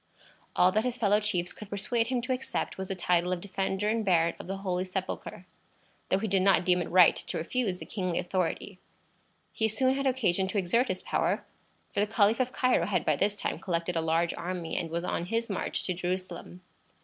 [0.55, 3.87] All that his fellow chiefs could persuade him to accept was the title of Defender
[3.87, 5.45] and Baron of the Holy Sepulchre,
[6.09, 8.79] though he did not deem it right to refuse the kingly authority.
[9.53, 11.45] He soon had occasion to exert his power,
[11.93, 15.03] for the Caliph of Cairo had by this time collected a large army, and was
[15.05, 16.61] on his march to Jerusalem.